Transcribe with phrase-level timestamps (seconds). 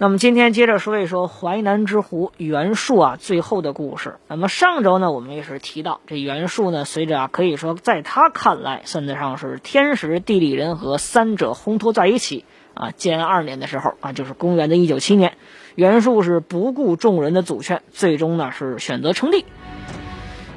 [0.00, 4.18] 那么今天接着说一说淮南之狐袁术啊最后的故事。
[4.28, 12.44] 那么上周呢，我们也是提到这袁术呢，随着啊可以说在他看来算得上是天时地利人和三者烘托在一起
[12.74, 12.92] 啊。
[12.92, 15.36] 建安二年的时候啊，就是公元的一九七年，
[15.74, 19.44] 袁术是不顾众人的阻劝，最终呢是选择称帝。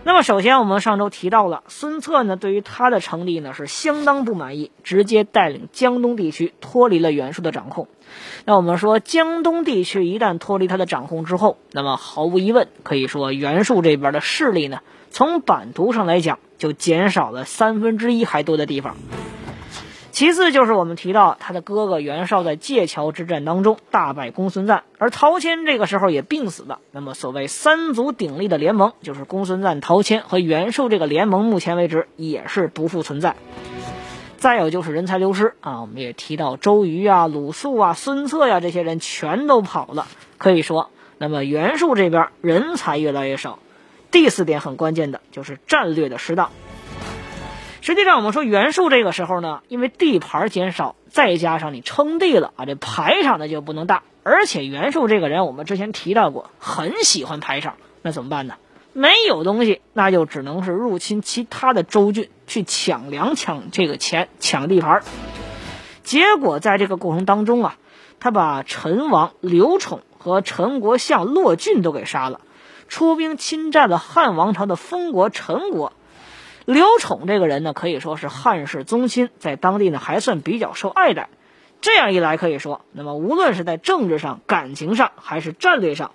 [0.04, 7.88] 那么首先我们上周提到了孙策呢，对于他的成立呢是相当不满意，直接带领江东地区脱离了袁术的掌控。
[8.46, 14.80] 那我们说，江东地区一旦脱离他的掌控之后，那么毫无疑问，可以说袁术这边的势力呢，
[15.12, 18.98] 从版图上来讲就减少了三分之一还多的地方。
[20.12, 26.80] 其次就是我们提到他的哥哥袁绍在界桥之战当中大败公孙瓒，而陶谦这个时候也病死了。
[26.92, 33.36] 那么所谓三足鼎立的联盟，就是公孙瓒、陶谦和袁术这个联盟，目前为止也是不复存在。
[34.38, 40.90] 再有就是人才流失啊，我们也提到周瑜啊、鲁肃啊、孙策呀这些人全都跑了，可以说，
[41.20, 43.60] 那么袁术这边人才越来越少。
[44.12, 46.50] 第四点很关键的就是战略的失当。
[47.82, 58.54] 实际上，我们说袁术这个时候呢，因为地盘减少，再加上你称帝了啊，这排场呢就不能大，而且袁术这个人我们之前提到过，很喜欢排场，那怎么办呢？
[58.94, 65.02] 没有东西，那就只能是入侵其他的州郡，去抢粮、抢这个钱、抢地盘。
[66.04, 67.78] 结果在这个过程当中啊，
[68.20, 72.42] 他把陈王刘宠和陈国相骆俊都给杀了，
[72.88, 75.94] 出兵侵占了汉王朝的封国陈国。
[76.72, 81.30] 刘宠这个人呢，可以说是汉室宗亲，在当地呢还算比较受爱戴。
[81.82, 86.12] 这样一来，可以说，那么无论是在政治上、感情上，还是战略上，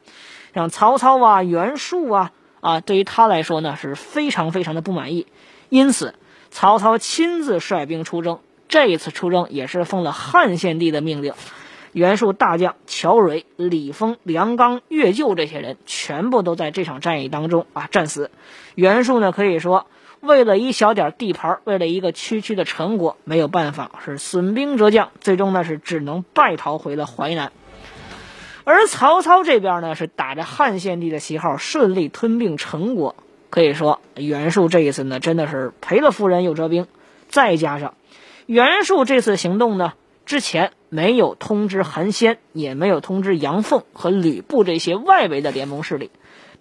[0.55, 2.33] 像曹操啊、袁术啊。
[2.63, 5.27] 啊，对于他来说呢，是非常非常的不满意，
[5.69, 6.15] 因此
[6.51, 8.41] 曹操亲自率兵出征。
[8.67, 11.35] 这一次出征也是奉了汉献帝的命令，
[11.93, 18.33] 袁术大将乔蕊、李丰、梁刚、岳就这些人全部都在这场战役当中啊战死。
[18.75, 19.87] 袁术呢，可以说
[20.21, 27.53] 为了一小点地盘，为了一个区区的陈国，没有办法，是损兵折将，最终呢是只能败逃回了淮南。
[28.65, 33.15] 而曹操这边呢，是打着汉献帝的旗号，顺利吞并陈国。
[33.49, 36.89] 可以说，袁术这一次呢，真的是赔了夫人又折兵。
[37.29, 37.95] 再加上
[38.47, 39.95] 袁术这次行动呢，
[40.25, 46.11] 之前没有通知韩先，也没有通知杨凤和吕布这些外围的联盟势力，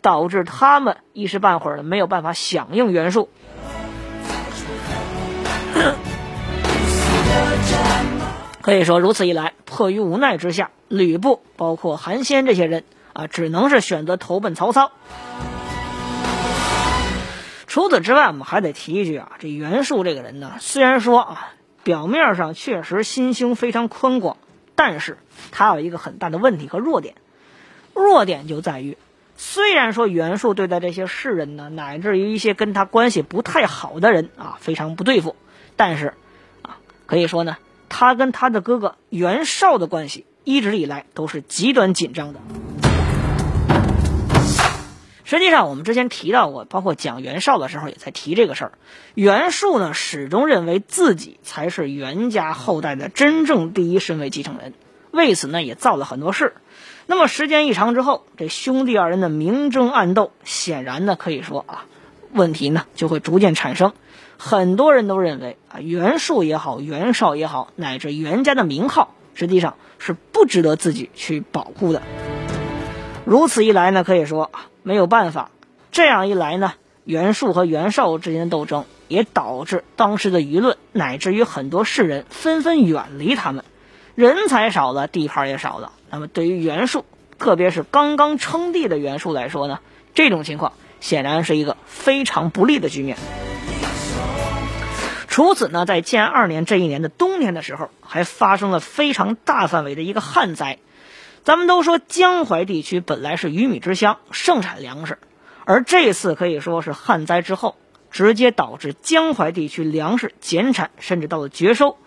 [0.02, 3.30] 导致他们一时半会儿没有办法响应袁术。
[8.60, 14.92] 可以说，如此一来，迫于无奈之下，吕布包括韩先这些人啊，只能是选择投奔曹操。
[17.68, 21.54] 除此之外，我们还得提一句啊，这袁术这个人呢，虽然说啊，
[21.86, 24.38] 表面上确实心胸非常宽广，
[24.74, 25.20] 但是
[25.52, 27.14] 他有一个很大的问题和弱点。
[27.94, 28.98] 弱点就在于，
[29.38, 35.36] 虽然说袁术对待这些士人呢，乃至于一些跟他关系不太好的人啊，非常不对付，
[35.76, 36.16] 但是
[36.64, 37.56] 啊，可以说呢。
[37.88, 42.40] 他跟他的哥哥袁绍的关系一直以来都是极端紧张的。
[45.28, 48.72] 实际上，我们之前提到过，包括讲袁绍的时候也在提这个事儿。
[49.16, 54.76] 袁术呢，始终认为自己才是袁家后代的真正第一顺位继承人，
[55.10, 56.54] 为此呢也造了很多事。
[57.08, 61.86] 那么时间一长之后，这兄弟二人的明争暗斗，显然呢可以说啊，
[62.32, 63.94] 问题呢就会逐渐产生。
[64.38, 72.04] 很多人都认为啊，袁术也好，袁绍也好，乃至袁家的名号，实际上是不值得自己去保护的。
[73.26, 75.50] 如此一来呢，可以说啊，没有办法。
[75.92, 76.74] 这样一来呢，
[77.06, 83.66] 袁术和袁绍之间的斗争，也导致当时的舆论乃至于很多士人纷纷远离他们。
[84.14, 85.92] 人才少了，地盘也少了。
[86.12, 87.04] 那么对于袁术，
[87.40, 89.80] 特别是刚刚称帝的袁术来说呢，
[90.14, 93.18] 这种情况显然是一个非常不利的局面。
[95.28, 100.78] 除此呢，在建安二年这一年的冬天的时候，还发生了非常大范围的一个旱灾。
[101.46, 105.20] 咱们都说江淮地区本来是鱼米之乡，盛产粮食，
[105.64, 107.76] 而这次可以说是旱灾之后，
[108.10, 111.98] 直接导致江淮地区粮食减产，甚至到了绝收。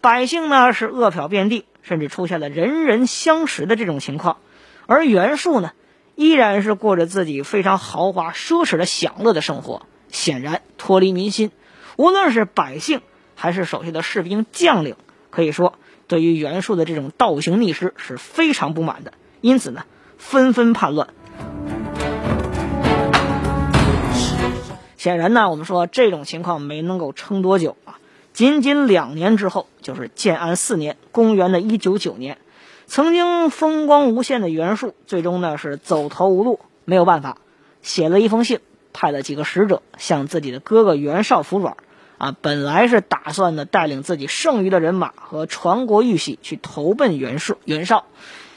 [0.00, 4.38] 百姓呢是饿殍遍地，甚至出现了人人相食的这种情况。
[4.86, 5.72] 而袁术呢，
[6.14, 11.52] 依然是过着自己非常豪华奢侈的享乐的生活，显然脱离民心。
[11.96, 13.02] 无论是百姓
[13.34, 14.96] 还是手下的士兵将领，
[15.28, 15.74] 可以说
[16.10, 19.84] 对于袁术的这种倒行逆施是非常不满的，因此呢，
[20.18, 21.06] 纷纷叛乱。
[24.96, 28.00] 显然呢，我们说这种情况没能够撑多久啊。
[28.32, 32.38] 仅仅两年之后，就是建安四年，公元的一九九年，
[32.88, 37.38] 曾经风光无限的袁术，最终呢是走投无路，没有办法，
[37.82, 38.58] 写了一封信，
[38.92, 41.76] 派了几个使者向自己的哥哥袁绍服软。
[42.20, 48.04] 啊，本来是打算呢带领自己剩余的人马和传国玉玺去投奔袁术袁绍，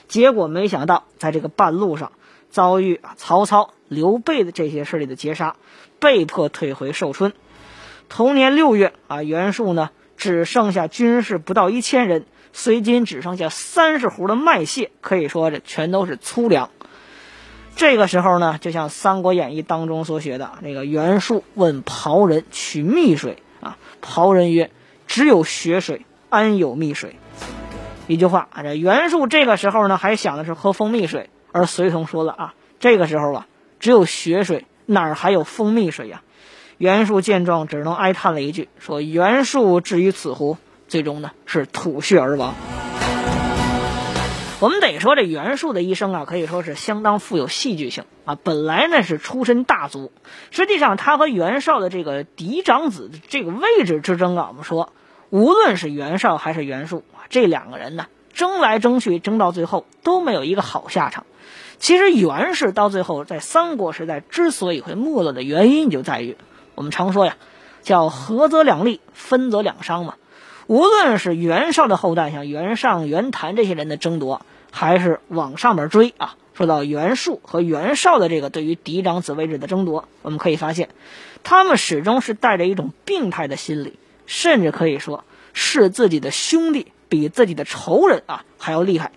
[0.09, 2.11] 结果没想到在这个半路上
[2.49, 5.55] 遭遇啊曹操、刘备的这些势力的截杀。
[5.99, 7.31] 被迫退回寿春。
[8.09, 16.71] 同年六月啊，袁术呢只剩下军士不到一千人，随军只剩下三十斛的麦屑，可以说这全都是粗粮。
[17.77, 24.69] 这个时候呢，就像《三国演义》当中所写的，那个袁术问袍人取蜜水啊，袍人曰
[25.07, 27.15] ：“只有雪水，安有蜜水？”
[28.07, 33.47] 一句话啊，这袁术这个时候呢还想的是喝蜂蜜水，而随从说了啊，这个时候啊
[33.79, 34.65] 只有雪水。
[34.85, 36.23] 哪儿还有蜂蜜水呀？
[36.77, 40.57] 袁术见状，只能哀叹了一句，说：“袁术至于此乎？”
[40.89, 42.53] 最终呢，是吐血而亡。
[44.63, 48.37] 我们得说，这袁术的一生啊，可以说是相当富有戏剧性啊。
[48.41, 50.13] 本来呢是出身大族，
[50.51, 54.93] 实际上他和袁绍的这个嫡长子这个位置之争啊，我们说，
[55.29, 61.25] 无论是袁绍还是袁术啊，这两个人呢，争来争去，争到最后都没有一个好下场。
[61.77, 66.37] 其实袁氏到最后在三国时代之所以会没落的原因，就在于
[66.75, 67.35] 我们常说呀，
[67.81, 70.15] 叫合则两利，分则两伤嘛。
[70.67, 80.89] 无论是袁绍的后代，像袁尚、袁谭这些人的争夺，还是往上面追啊，说到袁术和袁绍的这个对于嫡长子位置的争夺，我们可以发现，
[81.43, 83.93] 他们始终是带着一种病态的心理，
[84.25, 85.23] 甚至可以说
[85.53, 89.11] 是自己的兄弟比自己的仇人啊还要厉害。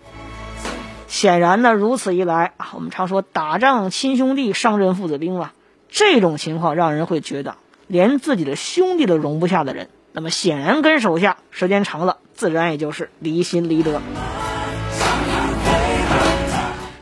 [1.07, 5.53] 显然呢，如此一来啊，我们常说打仗亲兄弟，上阵父子兵嘛。
[5.89, 7.55] 这种情况让人会觉得，
[7.87, 13.99] 连自己的兄弟都容不下的人，那么显然跟手下时间长了，自然也就是离心离德。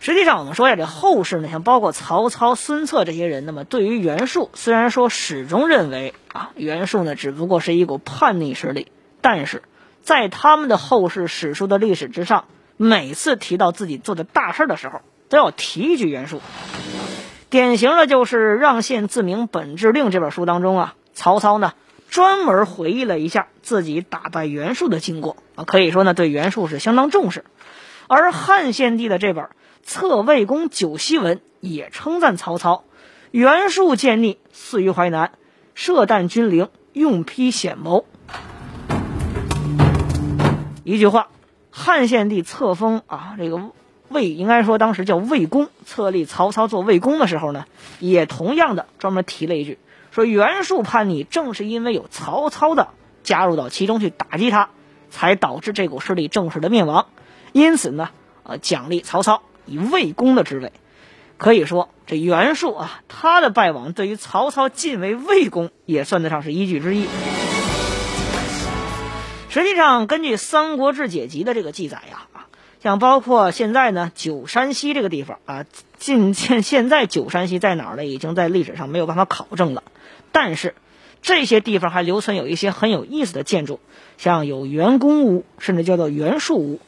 [0.05, 8.91] 实际上，我们说呀，这后世呢，像包括曹操、孙策这些人，那么对于袁术，虽然说始终认为啊，袁术呢只不过是一股叛逆势力，
[9.21, 9.63] 但是
[10.03, 12.45] 在他们的后世史书的历史之上。
[12.77, 16.39] 每次提到自己做的大事的时候，都要提一句袁术。
[17.49, 21.73] 典型的就是《让县自明本志令》这本书当中啊，曹操呢
[22.09, 27.43] 专门回忆了一下自己打败袁术的经过啊，可以说呢对袁术是相当重视。
[28.07, 29.45] 而汉献帝的这本
[29.85, 32.83] 《册魏公九锡文》也称赞曹操：
[33.29, 35.33] 袁术见逆，死于淮南，
[35.75, 38.05] 射弹军陵，用披险谋。
[40.83, 41.27] 一句话。
[41.77, 43.59] 汉献帝册封啊，这个
[44.07, 47.65] 魏应该说当时叫魏公，册立曹操做魏公的时候呢，
[47.99, 49.77] 也同样的专门提了一句，
[50.09, 52.87] 说袁术叛逆，正是因为有曹操的
[53.23, 54.69] 加入到其中去打击他，
[55.09, 57.07] 才导致这股势力正式的灭亡。
[57.51, 58.11] 因此呢，
[58.43, 60.71] 呃，奖励曹操以魏公的职位。
[61.37, 67.07] 可以说，这袁术啊，他的败亡对于曹操晋为魏公也算得上是依据之一。
[69.49, 72.47] 实际上，根据《三国志解集》的这个记载呀，啊，
[72.81, 75.65] 像包括现在呢，九山西这个地方啊，
[75.97, 78.05] 晋现现在九山西在哪儿呢？
[78.05, 79.83] 已经在历史上没有办法考证了。
[80.31, 80.73] 但是
[81.21, 83.79] 这些地方还留存有一些很有意思的建筑，
[84.17, 86.79] 像有袁公屋，甚至叫做袁术屋。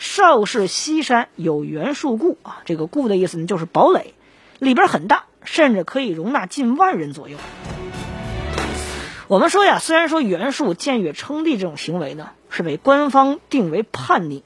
[0.00, 4.14] 邵氏西山有袁术故啊，这个故的意思呢就是堡垒，
[4.58, 7.36] 里边很大，甚至可以容纳近万人左右。
[9.28, 14.42] 我们说呀，虽然说袁术僭越称帝这种行为呢，是被官方定为叛逆，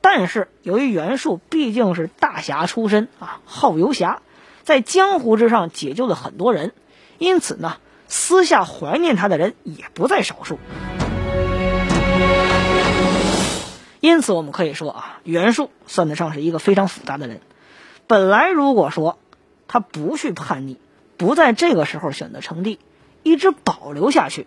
[0.00, 4.22] 但是由于袁术毕竟是大侠出身啊，好游侠，
[4.64, 6.72] 在江湖之上解救了很多人，
[7.18, 7.76] 因此呢，
[8.08, 10.58] 私下怀念他的人也不在少数。
[14.06, 17.40] 因此，我们可以说啊，袁术算得上是一个非常复杂的人。
[18.06, 19.18] 本来如果说
[19.66, 20.78] 他不去叛逆，
[21.16, 22.78] 不在这个时候选择称帝。
[23.24, 24.46] 一直保留下去，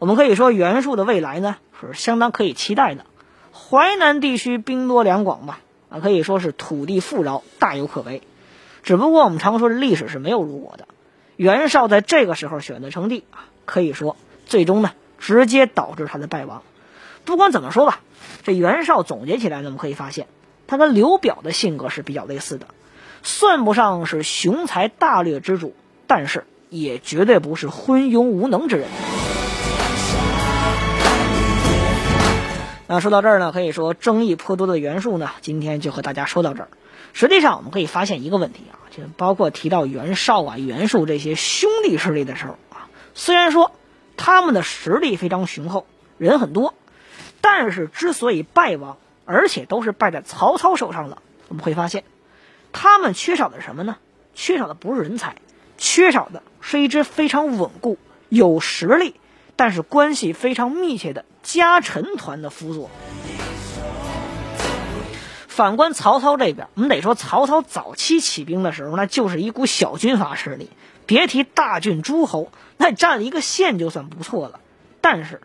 [0.00, 3.06] 我们可以说袁术的未来呢是相当可以期待的。
[3.52, 5.58] 淮南地区兵多粮广嘛，
[5.88, 8.22] 啊可以说是土地富饶，大有可为。
[8.82, 10.88] 只不过我们常说历史是没有如果的。
[11.36, 16.64] 袁绍在这个时候选择称帝啊，可以说最终呢直接导致他的败亡。
[17.26, 18.00] 不管怎么说吧，
[18.44, 20.28] 这袁绍总结起来呢，我们可以发现，
[20.68, 22.68] 他跟刘表的性格是比较类似的，
[23.24, 25.74] 算不上是雄才大略之主，
[26.06, 28.86] 但是也绝对不是昏庸无能之人。
[32.86, 36.68] 那说到这儿呢，可以说争议颇多的袁术呢，今天就和大家说到这儿。
[37.12, 43.72] 实际上，我们可以发现一个问题啊，就包括提到袁绍啊、袁术这些兄弟势力的时候啊，虽然说
[44.16, 45.86] 他们的实力非常雄厚，
[46.18, 46.74] 人很多，
[47.48, 52.02] 但是之所以败亡，而且都是败在曹操手上的，我们会发现，
[52.72, 53.98] 他们缺少的什么呢？
[54.34, 55.36] 缺少的不是人才，
[55.78, 57.98] 缺少的是一支非常稳固、
[58.28, 59.14] 有实力，
[59.54, 62.90] 但是关系非常密切的家臣团的辅佐。
[65.46, 70.68] 反观曹操这边，我们得说，曹操早期起兵的时候，那就是一股小军阀势力，
[71.06, 74.58] 别提大郡诸侯，那占了一个县就算不错了。
[75.00, 75.40] 但是，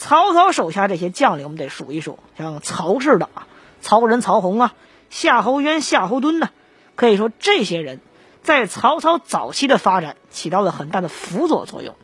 [0.00, 3.46] 曹操手下这些将领，我们得数一数，像曹氏的啊，
[3.82, 4.72] 曹仁、曹洪啊，
[5.10, 6.48] 夏侯渊、夏侯惇呢，
[6.96, 8.00] 可以说这些人
[8.42, 11.96] 在曹操早期的发展起到了很大的辅佐作用。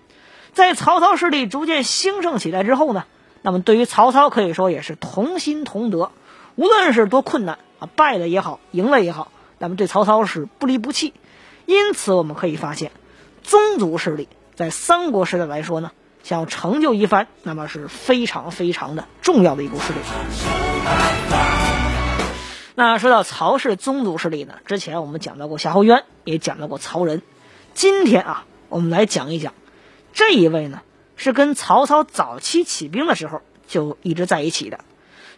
[0.52, 3.06] 在曹操势力逐渐兴盛起来之后呢，
[3.40, 6.12] 那么对于曹操可以说也是同心同德。
[6.54, 11.14] 无论是多困难啊，败了也好，赢了也好，那么对曹操是不离不弃。
[11.64, 12.92] 因此，我们可以发现，
[13.42, 15.92] 宗族势力在三国时代来说呢，
[16.26, 20.00] 想成就一番，那么是非常非常的重要的一股势力。
[22.75, 27.23] 那说到曹氏宗族势力呢，之前我们讲到过夏侯渊，也讲到过曹仁。
[27.75, 29.54] 今天啊，我们来讲一讲
[30.14, 30.80] 这一位呢，
[31.14, 34.80] 是跟曹操早期起兵的时候就一直在一起的。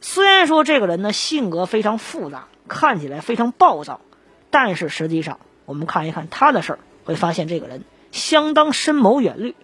[0.00, 4.00] 虽然说这个人呢性格非常复杂，看起来非常暴躁，
[4.48, 9.50] 但是实际上我们看一看他的事儿，会发现这个人相当深谋远虑。《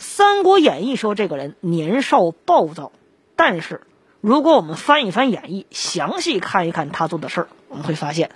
[0.00, 2.90] 三国演义》说这个人年少暴躁，
[3.36, 3.82] 但是
[4.22, 8.30] 如果我们翻一翻演义，详细看一看他做的事儿，我们会发现，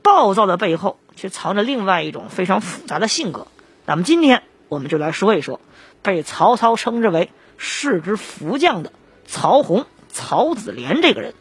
[0.00, 3.48] 暴躁的背后却藏着另外一种非常复杂的性格。
[3.84, 5.60] 咱们今天我们就来说一说，
[6.02, 8.92] 被曹操称之为士之福将的
[9.26, 9.86] 曹洪。
[10.12, 11.34] 曹子廉这个人，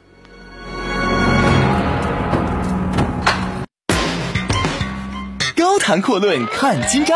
[5.56, 7.16] 高谈阔论看今朝，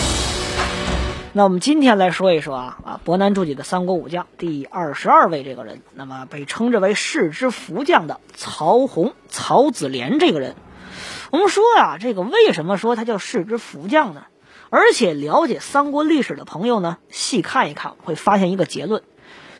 [1.33, 10.55] 那我们今天来说一说啊啊，博南注解的三国武将第二十二位这个人，那么被称之为士之福将的曹洪、曹子廉这个人。
[11.31, 14.23] 我们说啊，这个为什么说他叫士之福将呢？
[14.69, 19.01] 而且了解三国历史的朋友呢，细看一看会发现一个结论。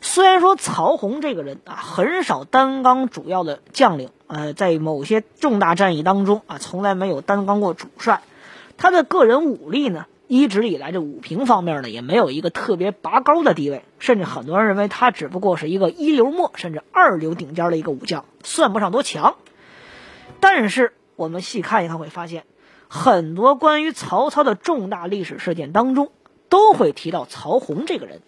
[0.02, 8.20] 虽然说曹洪这个人啊，很少担纲主要的将领，呃，在某些重大战役当中啊，从来没有担纲过主帅。
[8.76, 19.36] 他的个人武力呢，一直以来这武评方面呢，也没有一个特别拔高的地位，甚至很多人认为他只不过是一个一流末甚至二流顶尖的一个武将，算不上多强。
[20.40, 22.44] 但是我们细看一看会发现，
[22.88, 26.10] 很多关于曹操的重大历史事件当中，
[26.48, 28.22] 都会提到曹洪这个人。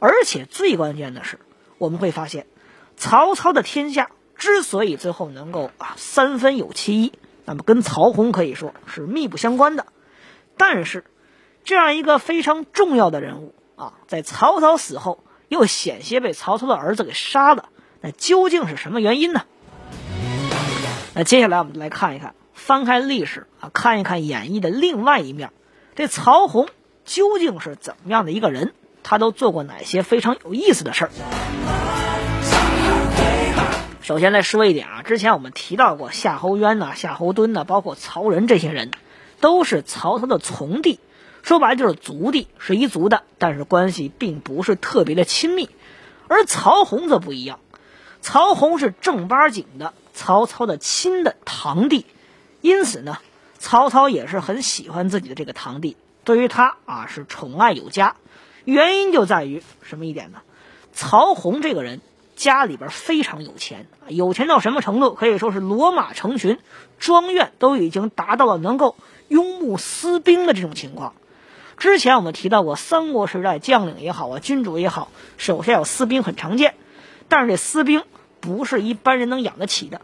[0.00, 1.38] 而且最关键的是，
[1.78, 2.48] 我们会发现，
[2.96, 7.12] 曹操的天下之所以最后能够啊三分有其一，
[7.44, 9.86] 那么跟曹洪可以说是密不相关的。
[10.56, 11.04] 但是，
[11.66, 17.70] 这样一个非常重要的人物啊，在曹操死后又险些被曹操的儿子给杀了，
[18.00, 19.42] 那究竟是什么原因呢？
[21.12, 25.50] 那接下来我们来看一看，翻开历史啊，看一看演义的另外一面，
[25.96, 26.68] 这曹洪
[27.04, 28.72] 究竟是怎么样的一个人？
[29.02, 31.10] 他都做过哪些非常有意思的事儿？
[34.02, 38.92] 首先来说一点啊，之前我们提到过夏侯渊呐、夏侯惇呐，包括曹仁这些人，
[39.40, 41.00] 都是曹操的从弟，
[41.46, 45.70] 说白了就是族弟，是一族的，但是关系并不是特别的亲密。
[46.26, 47.60] 而曹洪则不一样，
[48.20, 52.04] 曹洪是正八经的曹操的亲的堂弟，
[52.62, 53.18] 因此呢，
[53.58, 58.16] 曹操也是很喜欢自己的这个堂弟，对于他啊是宠爱有加。
[58.64, 60.40] 原因就在于什么一点呢？
[60.92, 62.00] 曹洪这个人
[62.34, 65.14] 家里边非常有钱，有钱到什么程度？
[65.14, 66.58] 可以说是骡马成群，
[66.98, 68.96] 庄院都已经达到了能够
[69.28, 71.14] 拥牧私兵的这种情况。
[71.76, 76.74] 之前我们提到过，三国时代将领也好啊，君主也好，手下有私兵很常见，
[77.28, 78.02] 但是这私兵
[78.40, 80.00] 不是一般人能养得起的。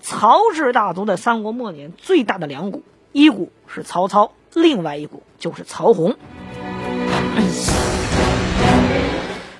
[0.00, 6.16] 曹氏大族在三国末年最大的两股，一股是曹操，另外一股就是曹洪。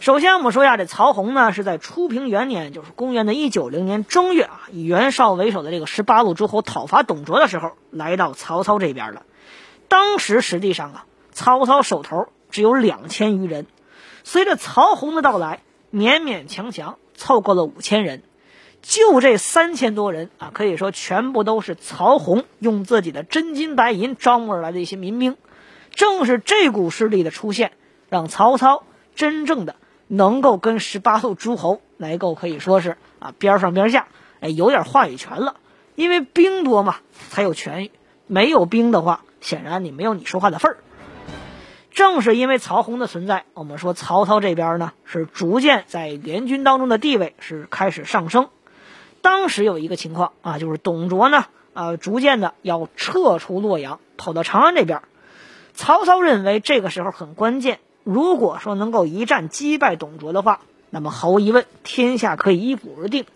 [0.00, 9.22] 首先，我们说一下，这曹洪呢是在初平元年，就是公元的一九零年正月啊，以袁绍为首的这个十八路诸侯讨伐董卓的时候，来到曹操这边了。
[9.86, 13.66] 当时实际上啊，曹操手头只有两千余人，
[14.24, 15.60] 随着曹洪的到来，
[15.92, 18.22] 勉勉强强凑够了五千人。
[18.82, 25.36] 就这三千多人啊，可以说全部都是曹洪用自己的真金白银招募而来的一些民兵。
[25.90, 27.72] 正是这股势力的出现，
[28.08, 28.84] 让曹操
[29.14, 29.76] 真正的。
[30.08, 34.08] 能够跟十八路诸侯来够可以说是啊边上边下，
[34.40, 35.56] 哎有点话语权了。
[35.94, 36.96] 因为兵多嘛，
[37.30, 37.88] 才有权；
[38.26, 40.76] 没有兵的话，显然你没有你说话的份儿。
[41.94, 48.48] 正是因为曹洪的存在，我们说曹操这边呢是逐渐在联军当中的地位是开始上升。
[49.20, 51.44] 当时有一个情况啊，就是董卓呢
[51.74, 55.02] 啊逐渐的要撤出洛阳，跑到长安这边。
[55.74, 57.78] 曹操认为这个时候很关键。
[58.04, 63.26] 如果说能够一战击败董卓的话，那么毫无疑问，天下可以一鼓而定。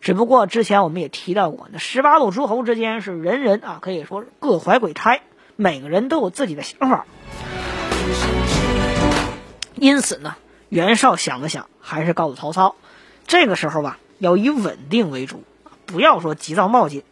[0.00, 5.22] 只不过之前我们也提到过，那十八路诸侯之间是人人啊，可以说各怀鬼胎，
[5.56, 7.04] 每个人都有自己的想法。
[9.76, 10.36] 因此呢，
[10.68, 12.74] 袁绍想了想，还是告诉曹操，
[13.26, 15.44] 这个时候吧，要以稳定为主，
[15.86, 17.04] 不要说急躁冒进。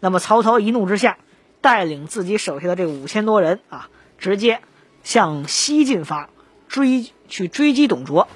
[0.00, 1.18] 那么曹操一怒之下，
[1.60, 3.88] 带领自己手下的这五千多人啊，
[4.18, 4.60] 直接。
[5.04, 6.28] 向西进发，
[6.68, 8.28] 追去追击董卓，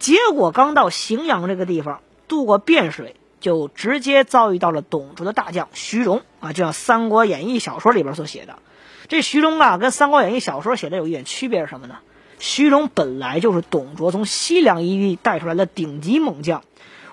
[0.00, 8.58] 结果刚到荥阳这个地方，渡过汴水，就直接遭遇到了董卓的大将徐荣啊，就像《三国演义》小说里边所写的。
[9.06, 11.98] 这徐荣啊，跟《三国演义》小说写的有一点区别是什么呢？
[12.42, 16.64] 徐荣本来就是董卓从西凉一地带出来的顶级猛将，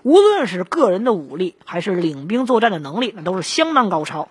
[0.02, 4.28] 无论是个人的武力，还是领兵作战的能力，那都是相当高超。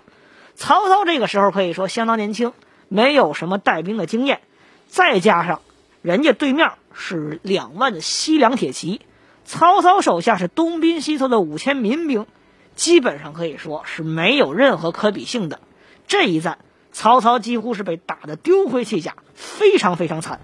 [0.57, 2.53] 曹操这个时候可以说相当年轻，
[2.89, 4.41] 没有什么带兵的经验。
[4.89, 5.61] 再加上，
[6.03, 9.01] 人家对面是两万的西凉铁骑，
[9.45, 12.27] 曹操手下是东兵西凑的五千民兵，
[12.75, 15.61] 基本上可以说是没有任何可比性的。
[16.09, 16.59] 这一战，
[16.91, 20.41] 曹操几乎是被打得丢盔弃甲，非常非常惨。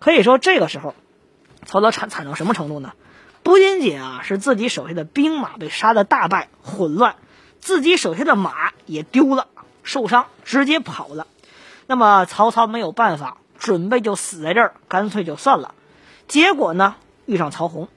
[0.00, 0.94] 可以说，这个时候，
[1.66, 2.94] 曹操惨惨到什么程度呢？
[3.42, 7.16] 不仅仅啊是自己手下的兵马被杀的大败混乱，
[7.60, 9.46] 自己手下的马也丢了，
[9.84, 11.26] 受伤直接跑了。
[11.86, 15.74] 那么曹操没有办法，准备就死在这儿，干脆就算了。
[16.28, 17.88] 结果呢，遇上曹洪。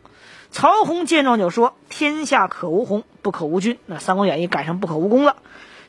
[0.52, 5.38] 曹洪见状就说：“天下可无洪，不可无君。”那《三国演义》改成“不可无功”了，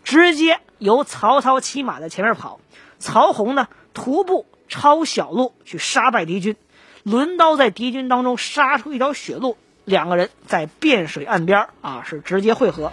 [0.04, 2.60] 直接由曹操骑马在前面跑，
[2.98, 6.56] 曹洪呢徒步抄小路去杀败敌军，
[7.02, 12.92] 轮刀在敌军当中杀出一条血路，两个人在汴水岸边啊是直接会合。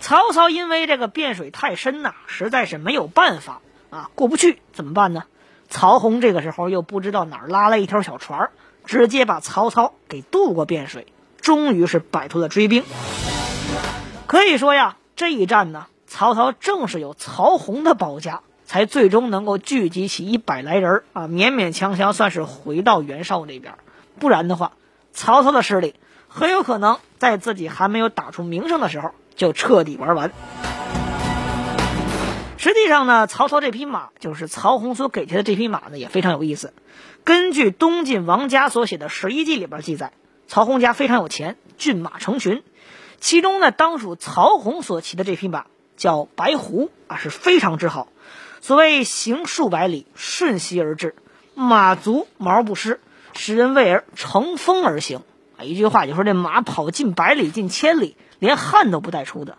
[0.00, 5.24] 曹操因为这个汴水太深呐，实在是没有办法啊，过不去，怎么办呢？
[5.68, 8.50] 曹洪这个时候又不知道哪儿拉了一条小船，
[8.84, 11.06] 直接把曹操给渡过汴水，
[11.40, 12.82] 终于是摆脱了追兵。
[14.26, 23.74] 可以说呀，这一战呢，曹操正是有曹洪的保驾，才最终能够聚集起一百来人啊，勉勉强强算是回到袁绍那边。
[24.20, 24.74] 不然的话，
[25.12, 25.96] 曹操的势力
[26.28, 29.10] 很有可能在自己还没有打出名声的时候。
[29.34, 30.30] 就彻底玩完。
[32.58, 36.72] 实际上呢，曹操这匹马就是曹洪所给他的这匹马呢，也非常有意思。
[37.24, 40.12] 根据东晋王家所写的《十一记》里边记载，
[40.46, 42.62] 曹洪家非常有钱，骏马成群。
[43.18, 45.64] 其中呢，当属曹洪所骑的这匹马
[45.96, 48.06] 叫白狐啊，是非常之好。
[48.60, 51.14] 所谓行数百里，瞬息而至，
[51.54, 53.00] 马足毛不湿，
[53.34, 55.22] 使人畏而乘风而行
[55.56, 55.64] 啊。
[55.64, 58.16] 一句话就说这马跑近百里，近千里。
[58.40, 59.58] 连汗都不带出的。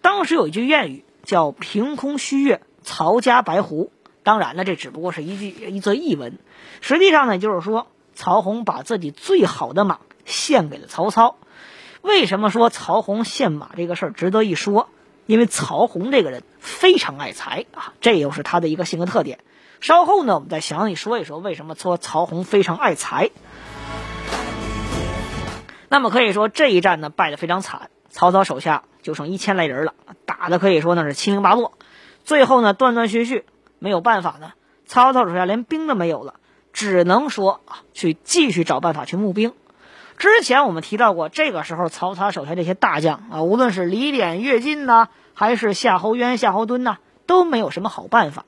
[0.00, 3.92] 当时有一句谚语叫“凭空虚月，曹家白狐”。
[4.24, 6.38] 当然了，这只不过是一句一则译文。
[6.80, 11.36] 实际上呢，就是说曹洪把自己最好的马献给了曹操。
[12.00, 14.88] 为什么说曹洪献马这个事儿值得一说？
[15.28, 19.40] 因为曹洪这个人非常爱财啊，这又是他的一个性格特点。
[19.78, 23.30] 稍后呢，我们再详细说一说为什么说曹洪非常爱财。
[25.90, 27.90] 那么可以说这一战呢，败得非常惨。
[28.08, 29.92] 曹操手下就剩一千来人了，
[30.24, 31.74] 打的可以说那是七零八落。
[32.24, 33.44] 最后呢，断断续续，
[33.78, 34.54] 没有办法呢，
[34.86, 36.36] 曹操手下连兵都没有了，
[36.72, 39.52] 只能说啊，去继续找办法去募兵。
[40.18, 48.44] 之前我们提到过，这个时候曹操手下这些大将啊，无论是李典、乐进呢，还是夏侯渊、夏侯惇呢，都没有什么好办法。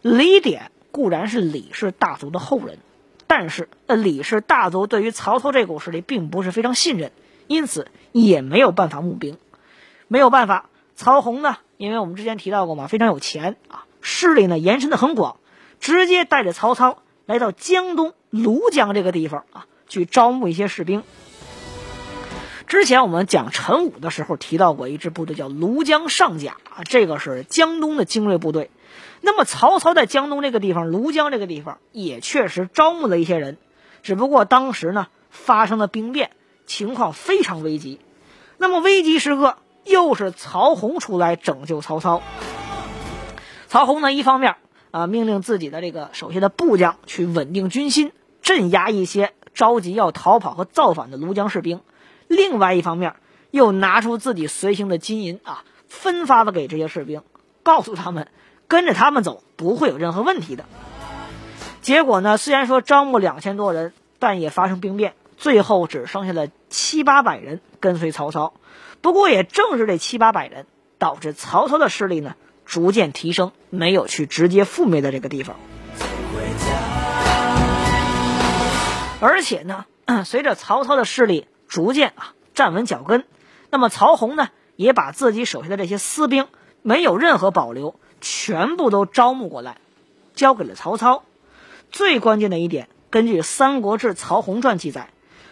[0.00, 2.78] 李典固然是李氏大族的后人，
[3.26, 7.12] 但是呃，李氏大族对于曹操这股势力并不是非常信任。
[7.46, 9.36] 因此也没有办法募兵，
[10.08, 10.70] 没有办法。
[10.94, 15.36] 曹洪呢，因为我们之前提到过嘛，非常有钱啊，势力呢延伸的很广，
[15.78, 21.02] 直接带着曹操来到江东庐江这个地方啊，去招募一些士兵。
[22.66, 28.70] 之前我们讲陈武的时候提到过一支部队叫庐江上甲，这个是江东的精锐部队。
[29.20, 33.58] 那么曹操在江东这个地方，庐江这个地方也确实招募了一些人，
[34.02, 36.30] 只不过当时呢发生了兵变，
[36.64, 38.00] 情况非常危急。
[38.56, 42.22] 那么危急时刻，又是曹洪出来拯救曹操。
[43.68, 44.56] 曹洪呢，一方面
[44.90, 51.78] 啊命令自己的这个手下的部将去稳定军心，镇压一些着急要逃跑和造反的庐江士兵；
[52.28, 53.14] 另外一方面，
[53.50, 57.22] 又拿出自己随行的金银啊，分发了给这些士兵，
[57.62, 58.28] 告诉他们。
[58.68, 60.64] 跟着他们走不会有任何问题的。
[61.82, 68.54] 结果呢，虽然说招募两千多人，但也发生兵变，最后只剩下了七八百人跟随曹操。
[69.02, 70.64] 不过也正是这七八百人，
[70.96, 72.34] 导致曹操的势力呢
[72.64, 75.56] 逐渐提升，没有去直接覆灭的这个地方。
[79.22, 79.86] 而且呢，
[80.24, 83.24] 随着曹操的势力逐渐啊站稳脚跟，
[83.70, 86.48] 那么曹洪呢也把自己手下的这些私兵
[86.82, 87.94] 没有任何保留。
[88.20, 89.78] 全部都招募过来，
[90.34, 91.22] 交给了曹操。
[91.92, 95.10] 最关键的一点，根据《三国志·曹洪传》记载，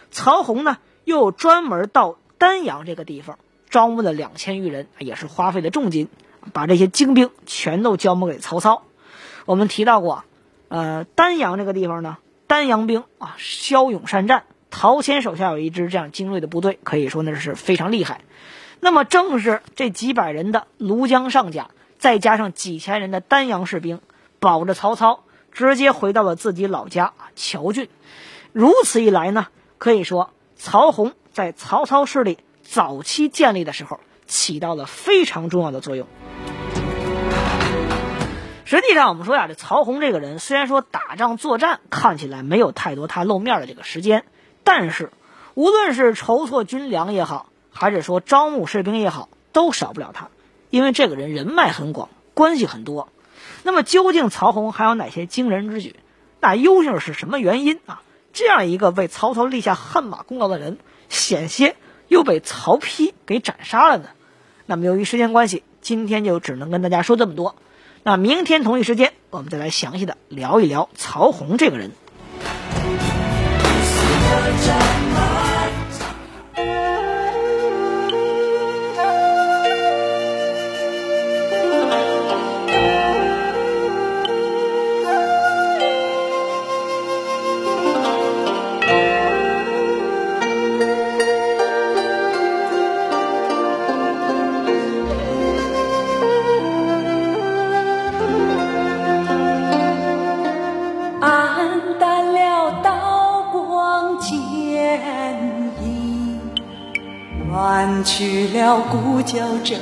[0.09, 6.09] 曹洪呢又专门到丹阳这个地方招募了两千余人，也是花费了重金，
[6.51, 8.83] 把这些精兵全都交募给曹操。
[9.45, 10.25] 我们提到过，
[10.67, 12.17] 呃，丹阳这个地方呢，
[12.51, 18.19] 丹阳兵啊骁勇善战，陶谦手下有一支这样精锐的部队，可以说那是非常厉害。
[18.81, 21.69] 那么正是这几百人的庐江上甲。
[21.97, 24.01] 再加上几千人的丹阳士兵，
[24.41, 27.87] 保着曹操，直接回到了自己老家啊谯郡。
[28.51, 36.05] 如此一来呢，可以说曹洪在曹操势力早期建立的时候，起到了非常重要的作用。
[38.71, 44.23] 实际上，我们说呀，这曹洪这个人，虽然说打仗作战看起来没有太多他露面的这个时间，
[44.63, 45.11] 但是
[45.55, 50.29] 无论是筹措军粮也好，还是说招募士兵也好，都少不了他。
[50.69, 53.09] 因为这个人人脉很广，关系很多，
[53.63, 55.97] 那么究竟曹洪还有哪些惊人之举？
[56.39, 58.01] 那究竟是什么原因啊？
[58.31, 60.77] 这样一个为曹操立下汗马功劳的人，
[61.09, 61.75] 险些
[62.07, 64.05] 又被曹丕给斩杀了呢？
[64.65, 67.57] 那么由于时间关系，今天就只能跟大家说这么多。
[68.03, 71.91] 那明天同一时间，我们再来详细的聊一聊曹洪这个人。
[109.31, 109.79] 故交真